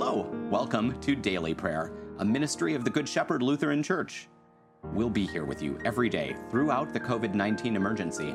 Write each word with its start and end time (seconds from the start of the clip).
Hello, 0.00 0.30
welcome 0.48 0.96
to 1.00 1.16
Daily 1.16 1.52
Prayer, 1.52 1.90
a 2.20 2.24
ministry 2.24 2.74
of 2.74 2.84
the 2.84 2.90
Good 2.90 3.08
Shepherd 3.08 3.42
Lutheran 3.42 3.82
Church. 3.82 4.28
We'll 4.92 5.10
be 5.10 5.26
here 5.26 5.44
with 5.44 5.60
you 5.60 5.76
every 5.84 6.08
day 6.08 6.36
throughout 6.52 6.92
the 6.92 7.00
COVID 7.00 7.34
19 7.34 7.74
emergency. 7.74 8.32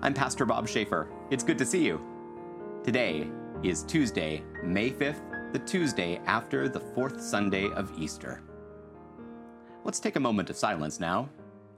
I'm 0.00 0.14
Pastor 0.14 0.46
Bob 0.46 0.68
Schaefer. 0.68 1.08
It's 1.28 1.42
good 1.42 1.58
to 1.58 1.66
see 1.66 1.84
you. 1.84 2.00
Today 2.84 3.28
is 3.64 3.82
Tuesday, 3.82 4.44
May 4.62 4.92
5th, 4.92 5.52
the 5.52 5.58
Tuesday 5.58 6.20
after 6.24 6.68
the 6.68 6.78
fourth 6.78 7.20
Sunday 7.20 7.68
of 7.70 7.92
Easter. 7.98 8.44
Let's 9.82 9.98
take 9.98 10.14
a 10.14 10.20
moment 10.20 10.50
of 10.50 10.56
silence 10.56 11.00
now 11.00 11.28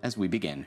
as 0.02 0.18
we 0.18 0.28
begin. 0.28 0.66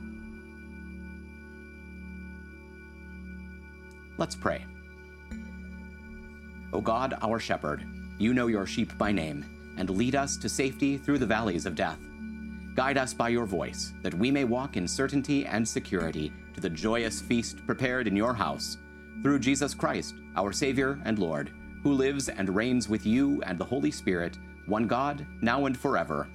Let's 4.21 4.35
pray. 4.35 4.63
O 6.73 6.79
God, 6.79 7.17
our 7.23 7.39
shepherd, 7.39 7.83
you 8.19 8.35
know 8.35 8.45
your 8.45 8.67
sheep 8.67 8.95
by 8.99 9.11
name, 9.11 9.73
and 9.79 9.89
lead 9.89 10.13
us 10.13 10.37
to 10.37 10.47
safety 10.47 10.99
through 10.99 11.17
the 11.17 11.25
valleys 11.25 11.65
of 11.65 11.73
death. 11.73 11.97
Guide 12.75 12.99
us 12.99 13.15
by 13.15 13.29
your 13.29 13.47
voice, 13.47 13.93
that 14.03 14.13
we 14.13 14.29
may 14.29 14.43
walk 14.43 14.77
in 14.77 14.87
certainty 14.87 15.47
and 15.47 15.67
security 15.67 16.31
to 16.53 16.61
the 16.61 16.69
joyous 16.69 17.19
feast 17.19 17.65
prepared 17.65 18.07
in 18.07 18.15
your 18.15 18.35
house, 18.35 18.77
through 19.23 19.39
Jesus 19.39 19.73
Christ, 19.73 20.13
our 20.35 20.53
Savior 20.53 20.99
and 21.03 21.17
Lord, 21.17 21.51
who 21.81 21.91
lives 21.91 22.29
and 22.29 22.55
reigns 22.55 22.87
with 22.87 23.07
you 23.07 23.41
and 23.41 23.57
the 23.57 23.65
Holy 23.65 23.89
Spirit, 23.89 24.37
one 24.67 24.85
God, 24.85 25.25
now 25.41 25.65
and 25.65 25.75
forever. 25.75 26.29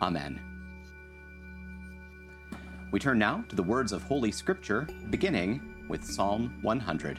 Amen. 0.00 0.40
We 2.92 3.00
turn 3.00 3.18
now 3.18 3.42
to 3.48 3.56
the 3.56 3.62
words 3.64 3.90
of 3.90 4.04
Holy 4.04 4.30
Scripture, 4.30 4.86
beginning 5.10 5.71
with 5.88 6.04
Psalm 6.04 6.58
100. 6.62 7.18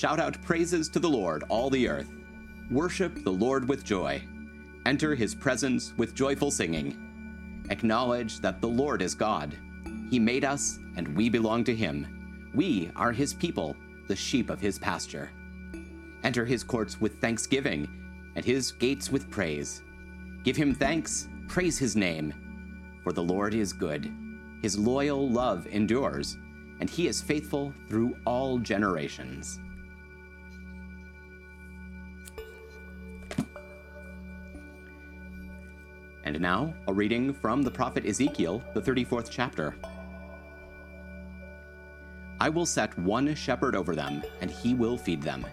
Shout 0.00 0.18
out 0.18 0.40
praises 0.40 0.88
to 0.88 0.98
the 0.98 1.08
Lord, 1.08 1.44
all 1.50 1.68
the 1.68 1.86
earth. 1.86 2.10
Worship 2.70 3.22
the 3.22 3.30
Lord 3.30 3.68
with 3.68 3.84
joy. 3.84 4.22
Enter 4.86 5.14
his 5.14 5.34
presence 5.34 5.92
with 5.98 6.14
joyful 6.14 6.50
singing. 6.50 7.66
Acknowledge 7.68 8.40
that 8.40 8.62
the 8.62 8.68
Lord 8.68 9.02
is 9.02 9.14
God. 9.14 9.54
He 10.08 10.18
made 10.18 10.42
us, 10.44 10.78
and 10.96 11.14
we 11.14 11.28
belong 11.28 11.64
to 11.64 11.76
him. 11.76 12.50
We 12.54 12.90
are 12.96 13.12
his 13.12 13.34
people, 13.34 13.76
the 14.08 14.16
sheep 14.16 14.48
of 14.48 14.58
his 14.58 14.78
pasture. 14.78 15.30
Enter 16.24 16.46
his 16.46 16.64
courts 16.64 16.98
with 16.98 17.20
thanksgiving 17.20 17.99
and 18.34 18.44
his 18.44 18.72
gates 18.72 19.10
with 19.10 19.30
praise. 19.30 19.82
Give 20.44 20.56
him 20.56 20.74
thanks, 20.74 21.28
praise 21.48 21.78
his 21.78 21.96
name. 21.96 22.32
For 23.02 23.12
the 23.12 23.22
Lord 23.22 23.54
is 23.54 23.72
good, 23.72 24.12
his 24.62 24.78
loyal 24.78 25.28
love 25.28 25.66
endures, 25.66 26.36
and 26.80 26.88
he 26.88 27.06
is 27.06 27.20
faithful 27.20 27.74
through 27.88 28.16
all 28.26 28.58
generations. 28.58 29.58
And 36.24 36.40
now, 36.40 36.74
a 36.86 36.92
reading 36.92 37.32
from 37.32 37.62
the 37.62 37.70
prophet 37.70 38.06
Ezekiel, 38.06 38.62
the 38.74 38.80
34th 38.80 39.28
chapter. 39.30 39.74
I 42.38 42.48
will 42.48 42.66
set 42.66 42.96
one 42.98 43.34
shepherd 43.34 43.74
over 43.74 43.94
them, 43.94 44.22
and 44.40 44.50
he 44.50 44.74
will 44.74 44.96
feed 44.96 45.22
them, 45.22 45.46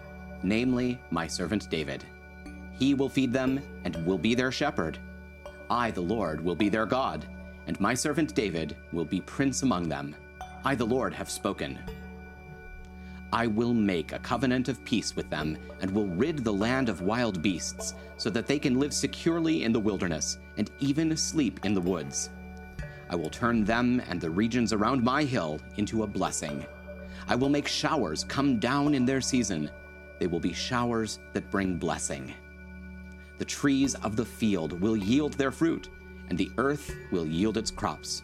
namely 0.44 0.99
my 1.09 1.27
servant 1.27 1.69
David. 1.69 2.05
He 2.77 2.93
will 2.93 3.09
feed 3.09 3.33
them 3.33 3.61
and 3.83 4.05
will 4.05 4.17
be 4.17 4.35
their 4.35 4.51
shepherd. 4.51 4.99
I, 5.69 5.91
the 5.91 6.01
Lord, 6.01 6.43
will 6.43 6.55
be 6.55 6.69
their 6.69 6.85
God, 6.85 7.25
and 7.65 7.79
my 7.79 7.93
servant 7.93 8.35
David 8.35 8.75
will 8.93 9.05
be 9.05 9.21
prince 9.21 9.63
among 9.63 9.89
them. 9.89 10.15
I, 10.63 10.75
the 10.75 10.85
Lord, 10.85 11.13
have 11.13 11.29
spoken. 11.29 11.79
I 13.33 13.47
will 13.47 13.73
make 13.73 14.13
a 14.13 14.19
covenant 14.19 14.69
of 14.69 14.83
peace 14.85 15.15
with 15.15 15.29
them, 15.29 15.57
and 15.81 15.91
will 15.91 16.07
rid 16.07 16.43
the 16.43 16.53
land 16.53 16.88
of 16.88 17.01
wild 17.01 17.41
beasts, 17.41 17.93
so 18.15 18.29
that 18.29 18.47
they 18.47 18.59
can 18.59 18.79
live 18.79 18.94
securely 18.94 19.63
in 19.63 19.73
the 19.73 19.79
wilderness, 19.79 20.39
and 20.57 20.71
even 20.79 21.15
sleep 21.17 21.59
in 21.65 21.73
the 21.73 21.81
woods. 21.81 22.29
I 23.09 23.15
will 23.15 23.29
turn 23.29 23.63
them 23.63 24.01
and 24.07 24.19
the 24.19 24.29
regions 24.29 24.71
around 24.71 25.03
my 25.03 25.23
hill 25.23 25.59
into 25.77 26.03
a 26.03 26.07
blessing. 26.07 26.65
I 27.27 27.35
will 27.35 27.49
make 27.49 27.67
showers 27.67 28.23
come 28.23 28.59
down 28.59 28.94
in 28.94 29.05
their 29.05 29.21
season. 29.21 29.69
They 30.19 30.27
will 30.27 30.39
be 30.39 30.53
showers 30.53 31.19
that 31.33 31.51
bring 31.51 31.77
blessing. 31.77 32.33
The 33.38 33.46
trees 33.46 33.96
of 33.96 34.16
the 34.16 34.25
field 34.25 34.80
will 34.81 34.98
yield 34.98 35.34
their 35.34 35.52
fruit, 35.52 35.90
and 36.30 36.38
the 36.38 36.52
earth 36.58 36.96
will 37.12 37.25
yield 37.25 37.58
its 37.58 37.72
crops. 37.72 38.24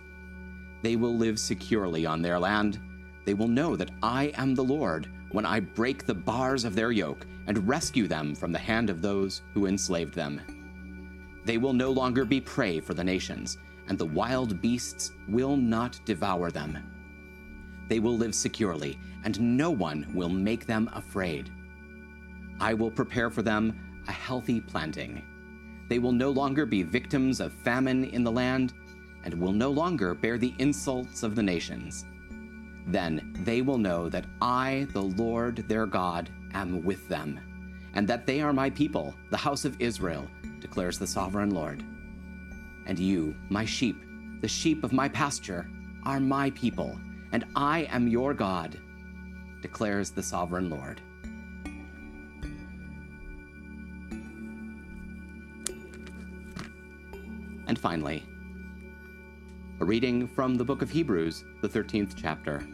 They 0.81 0.95
will 0.95 1.15
live 1.15 1.39
securely 1.39 2.05
on 2.05 2.21
their 2.21 2.39
land. 2.39 2.79
They 3.25 3.33
will 3.33 3.47
know 3.47 3.75
that 3.75 3.91
I 4.01 4.33
am 4.35 4.53
the 4.53 4.63
Lord 4.63 5.09
when 5.31 5.45
I 5.45 5.59
break 5.59 6.05
the 6.05 6.13
bars 6.13 6.65
of 6.65 6.75
their 6.75 6.91
yoke 6.91 7.25
and 7.47 7.67
rescue 7.67 8.07
them 8.07 8.35
from 8.35 8.51
the 8.51 8.59
hand 8.59 8.89
of 8.89 9.01
those 9.01 9.41
who 9.53 9.65
enslaved 9.65 10.13
them. 10.13 10.41
They 11.45 11.57
will 11.57 11.73
no 11.73 11.91
longer 11.91 12.25
be 12.25 12.41
prey 12.41 12.79
for 12.79 12.93
the 12.93 13.03
nations, 13.03 13.57
and 13.87 13.97
the 13.97 14.05
wild 14.05 14.61
beasts 14.61 15.11
will 15.27 15.57
not 15.57 15.99
devour 16.05 16.51
them. 16.51 16.77
They 17.89 17.99
will 17.99 18.17
live 18.17 18.33
securely, 18.33 18.97
and 19.23 19.57
no 19.57 19.69
one 19.69 20.07
will 20.13 20.29
make 20.29 20.65
them 20.65 20.89
afraid. 20.93 21.51
I 22.59 22.73
will 22.73 22.91
prepare 22.91 23.29
for 23.29 23.41
them 23.41 23.77
a 24.07 24.11
healthy 24.11 24.59
planting. 24.61 25.23
They 25.89 25.99
will 25.99 26.11
no 26.11 26.29
longer 26.29 26.65
be 26.65 26.83
victims 26.83 27.39
of 27.39 27.53
famine 27.53 28.05
in 28.05 28.23
the 28.23 28.31
land, 28.31 28.73
and 29.23 29.33
will 29.33 29.51
no 29.51 29.69
longer 29.69 30.13
bear 30.13 30.37
the 30.37 30.53
insults 30.59 31.23
of 31.23 31.35
the 31.35 31.43
nations. 31.43 32.05
Then 32.87 33.33
they 33.43 33.61
will 33.61 33.77
know 33.77 34.09
that 34.09 34.25
I, 34.41 34.87
the 34.91 35.01
Lord 35.01 35.57
their 35.67 35.85
God, 35.85 36.29
am 36.53 36.83
with 36.83 37.07
them, 37.07 37.39
and 37.93 38.07
that 38.07 38.25
they 38.25 38.41
are 38.41 38.53
my 38.53 38.69
people, 38.69 39.13
the 39.29 39.37
house 39.37 39.65
of 39.65 39.79
Israel, 39.79 40.27
declares 40.59 40.99
the 40.99 41.07
sovereign 41.07 41.51
Lord. 41.51 41.83
And 42.85 42.99
you, 42.99 43.35
my 43.49 43.63
sheep, 43.63 43.97
the 44.41 44.47
sheep 44.47 44.83
of 44.83 44.91
my 44.91 45.07
pasture, 45.07 45.69
are 46.05 46.19
my 46.19 46.49
people, 46.51 46.99
and 47.31 47.45
I 47.55 47.87
am 47.91 48.07
your 48.07 48.33
God, 48.33 48.77
declares 49.61 50.11
the 50.11 50.23
sovereign 50.23 50.69
Lord. 50.69 51.01
And 57.67 57.79
finally, 57.79 58.25
a 59.79 59.85
reading 59.85 60.27
from 60.27 60.55
the 60.55 60.63
book 60.65 60.81
of 60.81 60.89
Hebrews, 60.89 61.43
the 61.61 61.69
13th 61.69 62.13
chapter. 62.15 62.65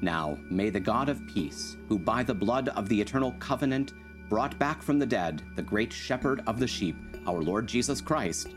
Now, 0.00 0.38
may 0.48 0.70
the 0.70 0.80
God 0.80 1.08
of 1.08 1.26
peace, 1.26 1.76
who 1.88 1.98
by 1.98 2.22
the 2.22 2.34
blood 2.34 2.70
of 2.70 2.88
the 2.88 3.00
eternal 3.00 3.32
covenant 3.38 3.92
brought 4.28 4.58
back 4.58 4.82
from 4.82 4.98
the 4.98 5.06
dead 5.06 5.42
the 5.56 5.62
great 5.62 5.92
shepherd 5.92 6.42
of 6.46 6.58
the 6.58 6.66
sheep, 6.66 6.96
our 7.26 7.42
Lord 7.42 7.66
Jesus 7.66 8.00
Christ, 8.00 8.48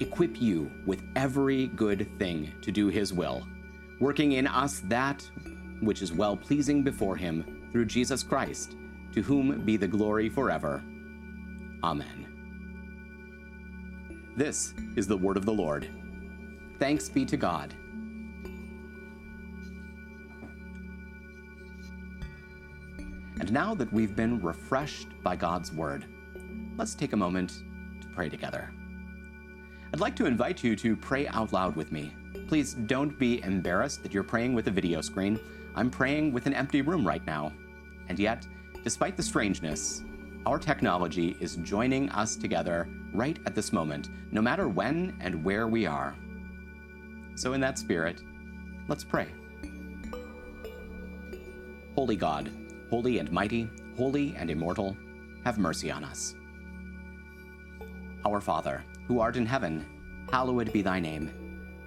equip 0.00 0.40
you 0.40 0.70
with 0.86 1.02
every 1.16 1.66
good 1.68 2.08
thing 2.18 2.52
to 2.62 2.70
do 2.70 2.88
his 2.88 3.12
will, 3.12 3.46
working 3.98 4.32
in 4.32 4.46
us 4.46 4.80
that 4.84 5.28
which 5.80 6.02
is 6.02 6.12
well 6.12 6.36
pleasing 6.36 6.82
before 6.82 7.16
him 7.16 7.68
through 7.72 7.86
Jesus 7.86 8.22
Christ, 8.22 8.76
to 9.12 9.22
whom 9.22 9.64
be 9.64 9.76
the 9.76 9.88
glory 9.88 10.28
forever. 10.28 10.82
Amen. 11.82 12.27
This 14.38 14.72
is 14.94 15.08
the 15.08 15.16
word 15.16 15.36
of 15.36 15.44
the 15.44 15.52
Lord. 15.52 15.88
Thanks 16.78 17.08
be 17.08 17.24
to 17.24 17.36
God. 17.36 17.74
And 23.40 23.52
now 23.52 23.74
that 23.74 23.92
we've 23.92 24.14
been 24.14 24.40
refreshed 24.40 25.08
by 25.24 25.34
God's 25.34 25.72
word, 25.72 26.04
let's 26.76 26.94
take 26.94 27.14
a 27.14 27.16
moment 27.16 27.64
to 28.00 28.08
pray 28.14 28.28
together. 28.28 28.72
I'd 29.92 29.98
like 29.98 30.14
to 30.14 30.26
invite 30.26 30.62
you 30.62 30.76
to 30.76 30.94
pray 30.94 31.26
out 31.26 31.52
loud 31.52 31.74
with 31.74 31.90
me. 31.90 32.14
Please 32.46 32.74
don't 32.74 33.18
be 33.18 33.42
embarrassed 33.42 34.04
that 34.04 34.14
you're 34.14 34.22
praying 34.22 34.54
with 34.54 34.68
a 34.68 34.70
video 34.70 35.00
screen. 35.00 35.40
I'm 35.74 35.90
praying 35.90 36.32
with 36.32 36.46
an 36.46 36.54
empty 36.54 36.80
room 36.80 37.04
right 37.04 37.26
now. 37.26 37.52
And 38.08 38.20
yet, 38.20 38.46
despite 38.84 39.16
the 39.16 39.22
strangeness, 39.24 40.04
our 40.46 40.58
technology 40.58 41.36
is 41.40 41.56
joining 41.56 42.08
us 42.10 42.36
together 42.36 42.88
right 43.12 43.38
at 43.46 43.54
this 43.54 43.72
moment, 43.72 44.08
no 44.30 44.40
matter 44.40 44.68
when 44.68 45.16
and 45.20 45.44
where 45.44 45.68
we 45.68 45.86
are. 45.86 46.16
So, 47.34 47.52
in 47.52 47.60
that 47.60 47.78
spirit, 47.78 48.20
let's 48.88 49.04
pray. 49.04 49.28
Holy 51.94 52.16
God, 52.16 52.50
holy 52.90 53.18
and 53.18 53.30
mighty, 53.30 53.70
holy 53.96 54.34
and 54.36 54.50
immortal, 54.50 54.96
have 55.44 55.58
mercy 55.58 55.90
on 55.90 56.04
us. 56.04 56.34
Our 58.24 58.40
Father, 58.40 58.84
who 59.06 59.20
art 59.20 59.36
in 59.36 59.46
heaven, 59.46 59.86
hallowed 60.30 60.72
be 60.72 60.82
thy 60.82 61.00
name. 61.00 61.30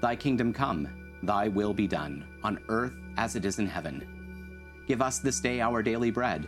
Thy 0.02 0.16
kingdom 0.16 0.54
come, 0.54 0.88
thy 1.24 1.48
will 1.48 1.74
be 1.74 1.88
done, 1.88 2.26
on 2.44 2.60
earth 2.70 2.94
as 3.18 3.36
it 3.36 3.46
is 3.46 3.60
in 3.60 3.68
heaven. 3.68 4.84
Give 4.88 5.02
us 5.02 5.20
this 5.20 5.40
day 5.40 5.62
our 5.62 5.82
daily 5.84 6.12
bread, 6.12 6.48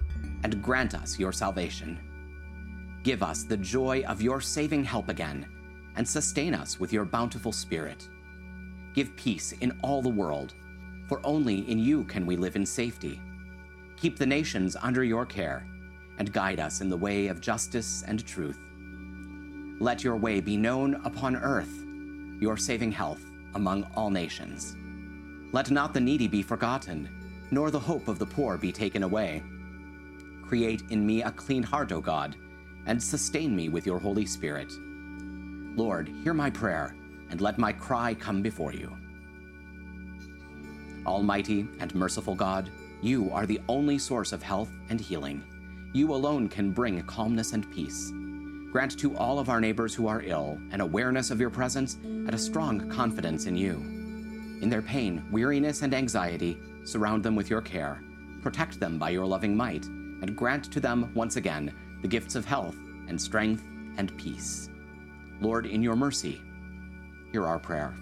and 0.43 0.61
grant 0.61 0.95
us 0.95 1.19
your 1.19 1.31
salvation. 1.31 1.99
Give 3.03 3.23
us 3.23 3.43
the 3.43 3.57
joy 3.57 4.03
of 4.07 4.21
your 4.21 4.41
saving 4.41 4.83
help 4.83 5.09
again, 5.09 5.45
and 5.95 6.07
sustain 6.07 6.53
us 6.53 6.79
with 6.79 6.93
your 6.93 7.05
bountiful 7.05 7.51
Spirit. 7.51 8.07
Give 8.93 9.15
peace 9.15 9.53
in 9.53 9.77
all 9.81 10.01
the 10.01 10.09
world, 10.09 10.53
for 11.07 11.19
only 11.25 11.69
in 11.69 11.79
you 11.79 12.03
can 12.05 12.25
we 12.25 12.37
live 12.37 12.55
in 12.55 12.65
safety. 12.65 13.19
Keep 13.97 14.17
the 14.17 14.25
nations 14.25 14.75
under 14.81 15.03
your 15.03 15.25
care, 15.25 15.65
and 16.17 16.31
guide 16.31 16.59
us 16.59 16.81
in 16.81 16.89
the 16.89 16.97
way 16.97 17.27
of 17.27 17.41
justice 17.41 18.03
and 18.07 18.25
truth. 18.25 18.59
Let 19.79 20.03
your 20.03 20.15
way 20.15 20.41
be 20.41 20.57
known 20.57 20.95
upon 21.05 21.35
earth, 21.35 21.73
your 22.39 22.57
saving 22.57 22.91
health 22.91 23.23
among 23.55 23.83
all 23.95 24.09
nations. 24.09 24.75
Let 25.51 25.71
not 25.71 25.93
the 25.93 25.99
needy 25.99 26.27
be 26.27 26.43
forgotten, 26.43 27.09
nor 27.51 27.71
the 27.71 27.79
hope 27.79 28.07
of 28.07 28.19
the 28.19 28.25
poor 28.25 28.57
be 28.57 28.71
taken 28.71 29.03
away. 29.03 29.43
Create 30.51 30.83
in 30.89 31.05
me 31.05 31.23
a 31.23 31.31
clean 31.31 31.63
heart, 31.63 31.93
O 31.93 32.01
God, 32.01 32.35
and 32.85 33.01
sustain 33.01 33.55
me 33.55 33.69
with 33.69 33.85
your 33.85 33.99
Holy 33.99 34.25
Spirit. 34.25 34.69
Lord, 35.77 36.11
hear 36.25 36.33
my 36.33 36.49
prayer, 36.49 36.93
and 37.29 37.39
let 37.39 37.57
my 37.57 37.71
cry 37.71 38.13
come 38.13 38.41
before 38.41 38.73
you. 38.73 38.91
Almighty 41.05 41.69
and 41.79 41.95
merciful 41.95 42.35
God, 42.35 42.69
you 43.01 43.31
are 43.31 43.45
the 43.45 43.61
only 43.69 43.97
source 43.97 44.33
of 44.33 44.43
health 44.43 44.69
and 44.89 44.99
healing. 44.99 45.41
You 45.93 46.13
alone 46.13 46.49
can 46.49 46.71
bring 46.71 47.01
calmness 47.03 47.53
and 47.53 47.71
peace. 47.71 48.11
Grant 48.73 48.99
to 48.99 49.15
all 49.15 49.39
of 49.39 49.47
our 49.47 49.61
neighbors 49.61 49.95
who 49.95 50.07
are 50.07 50.21
ill 50.21 50.59
an 50.71 50.81
awareness 50.81 51.31
of 51.31 51.39
your 51.39 51.49
presence 51.49 51.93
and 52.03 52.33
a 52.33 52.37
strong 52.37 52.89
confidence 52.89 53.45
in 53.45 53.55
you. 53.55 53.75
In 54.61 54.67
their 54.69 54.81
pain, 54.81 55.23
weariness, 55.31 55.81
and 55.81 55.93
anxiety, 55.93 56.57
surround 56.83 57.23
them 57.23 57.37
with 57.37 57.49
your 57.49 57.61
care, 57.61 58.03
protect 58.41 58.81
them 58.81 58.97
by 58.99 59.11
your 59.11 59.25
loving 59.25 59.55
might, 59.55 59.87
and 60.21 60.35
grant 60.35 60.71
to 60.71 60.79
them 60.79 61.11
once 61.13 61.35
again 61.35 61.73
the 62.01 62.07
gifts 62.07 62.35
of 62.35 62.45
health 62.45 62.75
and 63.07 63.19
strength 63.19 63.63
and 63.97 64.15
peace. 64.17 64.69
Lord, 65.39 65.65
in 65.65 65.81
your 65.81 65.95
mercy, 65.95 66.41
hear 67.31 67.45
our 67.45 67.59
prayer. 67.59 67.93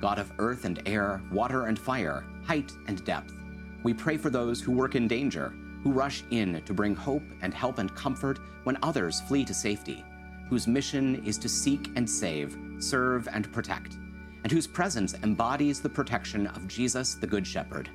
God 0.00 0.18
of 0.18 0.32
earth 0.38 0.64
and 0.64 0.82
air, 0.86 1.22
water 1.30 1.66
and 1.66 1.78
fire, 1.78 2.24
height 2.44 2.72
and 2.86 3.04
depth, 3.04 3.34
we 3.82 3.94
pray 3.94 4.16
for 4.16 4.30
those 4.30 4.60
who 4.60 4.72
work 4.72 4.94
in 4.94 5.08
danger 5.08 5.54
who 5.82 5.92
rush 5.92 6.22
in 6.30 6.62
to 6.62 6.72
bring 6.72 6.94
hope 6.94 7.24
and 7.42 7.52
help 7.52 7.78
and 7.78 7.94
comfort 7.94 8.38
when 8.64 8.78
others 8.82 9.20
flee 9.22 9.44
to 9.44 9.54
safety, 9.54 10.04
whose 10.48 10.66
mission 10.66 11.22
is 11.24 11.38
to 11.38 11.48
seek 11.48 11.90
and 11.96 12.08
save, 12.08 12.56
serve 12.78 13.28
and 13.32 13.50
protect, 13.52 13.98
and 14.44 14.52
whose 14.52 14.66
presence 14.66 15.14
embodies 15.22 15.80
the 15.80 15.88
protection 15.88 16.46
of 16.48 16.68
Jesus 16.68 17.14
the 17.14 17.26
Good 17.26 17.46
Shepherd. 17.46 17.90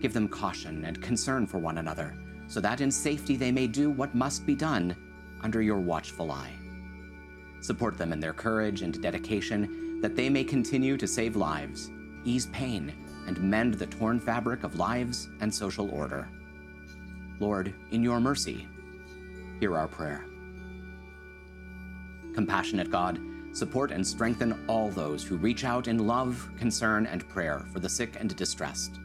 Give 0.00 0.12
them 0.12 0.28
caution 0.28 0.84
and 0.84 1.02
concern 1.02 1.46
for 1.46 1.58
one 1.58 1.78
another, 1.78 2.14
so 2.46 2.60
that 2.60 2.80
in 2.80 2.90
safety 2.90 3.36
they 3.36 3.50
may 3.50 3.66
do 3.66 3.90
what 3.90 4.14
must 4.14 4.46
be 4.46 4.54
done 4.54 4.96
under 5.42 5.62
your 5.62 5.78
watchful 5.78 6.30
eye. 6.30 6.52
Support 7.60 7.98
them 7.98 8.12
in 8.12 8.20
their 8.20 8.32
courage 8.32 8.82
and 8.82 9.00
dedication 9.02 10.00
that 10.00 10.14
they 10.14 10.28
may 10.28 10.44
continue 10.44 10.96
to 10.96 11.06
save 11.06 11.34
lives, 11.34 11.90
ease 12.24 12.46
pain, 12.46 12.92
and 13.26 13.40
mend 13.42 13.74
the 13.74 13.86
torn 13.86 14.20
fabric 14.20 14.64
of 14.64 14.78
lives 14.78 15.28
and 15.40 15.52
social 15.52 15.90
order. 15.90 16.28
Lord, 17.40 17.74
in 17.90 18.02
your 18.02 18.20
mercy, 18.20 18.66
hear 19.60 19.76
our 19.76 19.88
prayer. 19.88 20.24
Compassionate 22.34 22.90
God, 22.90 23.20
support 23.52 23.90
and 23.90 24.06
strengthen 24.06 24.64
all 24.68 24.88
those 24.90 25.24
who 25.24 25.36
reach 25.36 25.64
out 25.64 25.88
in 25.88 26.06
love, 26.06 26.48
concern, 26.56 27.06
and 27.06 27.28
prayer 27.28 27.66
for 27.72 27.80
the 27.80 27.88
sick 27.88 28.16
and 28.20 28.34
distressed. 28.36 29.00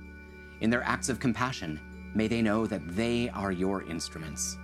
In 0.64 0.70
their 0.70 0.84
acts 0.84 1.10
of 1.10 1.20
compassion, 1.20 1.78
may 2.16 2.30
they 2.30 2.42
know 2.42 2.66
that 2.66 2.96
they 2.96 3.28
are 3.32 3.52
your 3.52 3.84
instruments. 3.84 4.58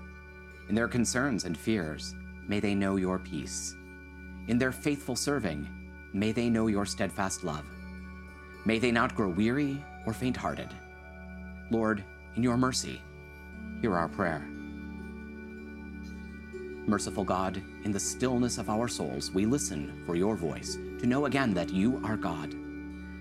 In 0.70 0.75
their 0.75 0.88
concerns 0.88 1.44
and 1.44 1.58
fears, 1.58 2.15
may 2.48 2.62
they 2.62 2.74
know 2.74 2.96
your 2.96 3.20
peace. 3.20 3.75
In 4.48 4.58
their 4.58 4.72
faithful 4.72 5.18
serving, 5.18 5.68
may 6.13 6.32
they 6.32 6.50
know 6.50 6.68
your 6.68 6.86
steadfast 6.86 7.44
love. 7.44 7.65
May 8.63 8.79
they 8.79 8.91
not 8.91 9.13
grow 9.13 9.27
weary 9.27 9.84
or 10.06 10.13
faint 10.13 10.38
hearted. 10.38 10.70
Lord, 11.70 12.01
in 12.38 12.44
your 12.44 12.56
mercy, 12.56 13.01
hear 13.82 13.94
our 13.94 14.08
prayer. 14.08 14.48
Merciful 16.88 17.25
God, 17.25 17.62
in 17.84 17.91
the 17.91 18.00
stillness 18.00 18.58
of 18.58 18.70
our 18.70 18.88
souls, 18.88 19.32
we 19.32 19.46
listen 19.46 20.01
for 20.06 20.15
your 20.15 20.38
voice 20.38 20.75
to 21.00 21.06
know 21.06 21.25
again 21.25 21.53
that 21.56 21.72
you 21.72 22.01
are 22.06 22.15
God. 22.15 22.56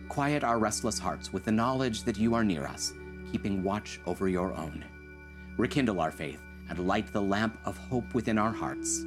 Quiet 0.08 0.42
our 0.42 0.58
restless 0.58 0.98
hearts 0.98 1.32
with 1.32 1.44
the 1.44 1.52
knowledge 1.52 2.02
that 2.04 2.16
you 2.16 2.34
are 2.34 2.44
near 2.44 2.66
us, 2.66 2.94
keeping 3.30 3.62
watch 3.62 4.00
over 4.06 4.28
your 4.28 4.54
own. 4.54 4.84
Rekindle 5.56 6.00
our 6.00 6.10
faith 6.10 6.40
and 6.70 6.86
light 6.86 7.12
the 7.12 7.20
lamp 7.20 7.58
of 7.64 7.76
hope 7.76 8.14
within 8.14 8.38
our 8.38 8.52
hearts. 8.52 9.04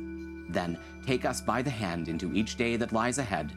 Then 0.49 0.77
take 1.05 1.25
us 1.25 1.41
by 1.41 1.61
the 1.61 1.69
hand 1.69 2.07
into 2.07 2.33
each 2.33 2.55
day 2.55 2.75
that 2.75 2.93
lies 2.93 3.17
ahead, 3.17 3.51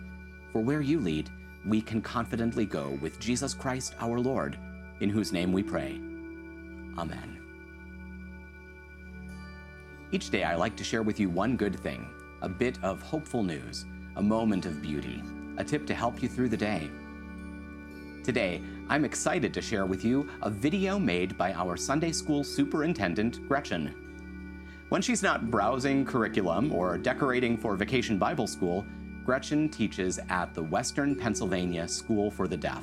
for 0.52 0.62
where 0.62 0.80
you 0.80 1.00
lead, 1.00 1.30
we 1.66 1.80
can 1.80 2.00
confidently 2.00 2.64
go 2.64 2.98
with 3.00 3.18
Jesus 3.20 3.54
Christ 3.54 3.94
our 4.00 4.18
Lord, 4.18 4.58
in 5.00 5.10
whose 5.10 5.32
name 5.32 5.52
we 5.52 5.62
pray. 5.62 6.00
Amen. 6.98 7.40
Each 10.12 10.30
day, 10.30 10.44
I 10.44 10.54
like 10.54 10.76
to 10.76 10.84
share 10.84 11.02
with 11.02 11.18
you 11.18 11.28
one 11.28 11.56
good 11.56 11.78
thing, 11.80 12.08
a 12.42 12.48
bit 12.48 12.78
of 12.82 13.02
hopeful 13.02 13.42
news, 13.42 13.84
a 14.16 14.22
moment 14.22 14.64
of 14.64 14.80
beauty, 14.80 15.22
a 15.58 15.64
tip 15.64 15.86
to 15.86 15.94
help 15.94 16.22
you 16.22 16.28
through 16.28 16.48
the 16.50 16.56
day. 16.56 16.88
Today, 18.24 18.62
I'm 18.88 19.04
excited 19.04 19.52
to 19.52 19.60
share 19.60 19.84
with 19.84 20.02
you 20.02 20.26
a 20.40 20.48
video 20.48 20.98
made 20.98 21.36
by 21.36 21.52
our 21.52 21.76
Sunday 21.76 22.10
school 22.10 22.42
superintendent, 22.42 23.46
Gretchen. 23.46 23.94
When 24.88 25.02
she's 25.02 25.22
not 25.22 25.50
browsing 25.50 26.06
curriculum 26.06 26.72
or 26.72 26.96
decorating 26.96 27.58
for 27.58 27.76
Vacation 27.76 28.16
Bible 28.16 28.46
School, 28.46 28.86
Gretchen 29.26 29.68
teaches 29.68 30.18
at 30.30 30.54
the 30.54 30.62
Western 30.62 31.14
Pennsylvania 31.14 31.86
School 31.86 32.30
for 32.30 32.48
the 32.48 32.56
Deaf. 32.56 32.82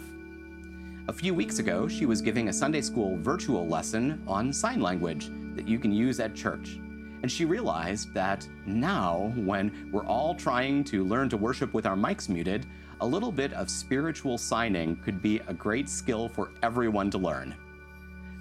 A 1.07 1.13
few 1.13 1.33
weeks 1.33 1.57
ago, 1.57 1.87
she 1.87 2.05
was 2.05 2.21
giving 2.21 2.47
a 2.47 2.53
Sunday 2.53 2.81
school 2.81 3.17
virtual 3.17 3.67
lesson 3.67 4.21
on 4.27 4.53
sign 4.53 4.79
language 4.79 5.31
that 5.55 5.67
you 5.67 5.79
can 5.79 5.91
use 5.91 6.19
at 6.19 6.35
church. 6.35 6.79
And 7.23 7.31
she 7.31 7.45
realized 7.45 8.13
that 8.13 8.47
now, 8.67 9.33
when 9.35 9.89
we're 9.91 10.05
all 10.05 10.35
trying 10.35 10.83
to 10.85 11.03
learn 11.03 11.29
to 11.29 11.37
worship 11.37 11.73
with 11.73 11.87
our 11.87 11.95
mics 11.95 12.29
muted, 12.29 12.67
a 13.01 13.05
little 13.05 13.31
bit 13.31 13.51
of 13.53 13.69
spiritual 13.69 14.37
signing 14.37 14.95
could 14.97 15.21
be 15.21 15.41
a 15.47 15.53
great 15.53 15.89
skill 15.89 16.29
for 16.29 16.51
everyone 16.61 17.09
to 17.11 17.17
learn. 17.17 17.55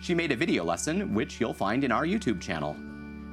She 0.00 0.14
made 0.14 0.32
a 0.32 0.36
video 0.36 0.64
lesson, 0.64 1.12
which 1.14 1.40
you'll 1.40 1.54
find 1.54 1.82
in 1.82 1.92
our 1.92 2.04
YouTube 2.04 2.40
channel. 2.40 2.76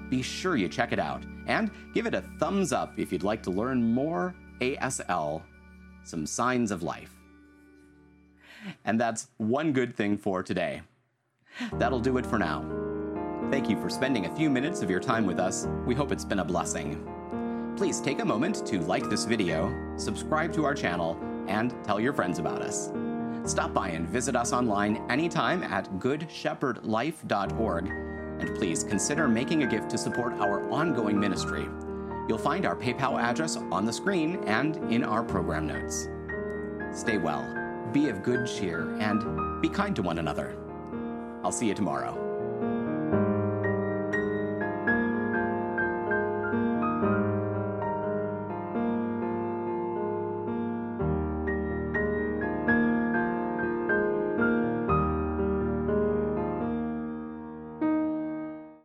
be 0.09 0.21
sure 0.21 0.55
you 0.55 0.69
check 0.69 0.93
it 0.93 0.99
out 0.99 1.21
and 1.47 1.69
give 1.93 2.05
it 2.05 2.13
a 2.13 2.21
thumbs 2.39 2.71
up 2.71 2.97
if 2.97 3.11
you'd 3.11 3.23
like 3.23 3.43
to 3.43 3.51
learn 3.51 3.83
more 3.83 4.33
ASL, 4.61 5.41
some 6.05 6.25
signs 6.25 6.71
of 6.71 6.81
life. 6.81 7.11
And 8.85 8.99
that's 8.99 9.27
one 9.35 9.73
good 9.73 9.97
thing 9.97 10.17
for 10.17 10.43
today. 10.43 10.81
That'll 11.73 11.99
do 11.99 12.17
it 12.17 12.25
for 12.25 12.39
now. 12.39 12.65
Thank 13.51 13.69
you 13.69 13.79
for 13.81 13.89
spending 13.89 14.25
a 14.25 14.35
few 14.35 14.49
minutes 14.49 14.81
of 14.81 14.89
your 14.89 15.01
time 15.01 15.25
with 15.25 15.39
us. 15.39 15.67
We 15.85 15.93
hope 15.93 16.13
it's 16.13 16.25
been 16.25 16.39
a 16.39 16.45
blessing. 16.45 17.16
Please 17.77 18.01
take 18.01 18.19
a 18.21 18.25
moment 18.25 18.65
to 18.65 18.79
like 18.81 19.07
this 19.07 19.23
video, 19.25 19.71
subscribe 19.97 20.51
to 20.53 20.65
our 20.65 20.73
channel, 20.73 21.15
and 21.47 21.75
tell 21.85 21.99
your 21.99 22.11
friends 22.11 22.39
about 22.39 22.63
us. 22.63 22.91
Stop 23.45 23.71
by 23.71 23.89
and 23.89 24.09
visit 24.09 24.35
us 24.35 24.51
online 24.51 25.05
anytime 25.11 25.61
at 25.61 25.87
goodshepherdlife.org, 25.99 27.87
and 28.39 28.55
please 28.57 28.83
consider 28.83 29.27
making 29.27 29.61
a 29.61 29.67
gift 29.67 29.91
to 29.91 29.97
support 29.99 30.33
our 30.39 30.67
ongoing 30.71 31.19
ministry. 31.19 31.67
You'll 32.27 32.39
find 32.39 32.65
our 32.65 32.75
PayPal 32.75 33.21
address 33.21 33.57
on 33.57 33.85
the 33.85 33.93
screen 33.93 34.43
and 34.45 34.77
in 34.91 35.03
our 35.03 35.23
program 35.23 35.67
notes. 35.67 36.07
Stay 36.91 37.19
well, 37.19 37.45
be 37.93 38.09
of 38.09 38.23
good 38.23 38.47
cheer, 38.47 38.89
and 38.99 39.61
be 39.61 39.69
kind 39.69 39.95
to 39.95 40.01
one 40.01 40.17
another. 40.17 40.57
I'll 41.43 41.51
see 41.51 41.67
you 41.67 41.75
tomorrow. 41.75 42.26